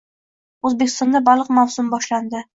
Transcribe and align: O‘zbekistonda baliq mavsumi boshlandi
O‘zbekistonda 0.69 1.23
baliq 1.29 1.53
mavsumi 1.59 1.95
boshlandi 1.97 2.45